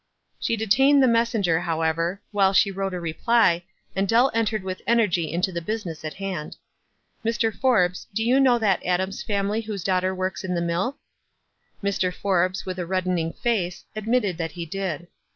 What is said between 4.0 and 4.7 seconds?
Deli entered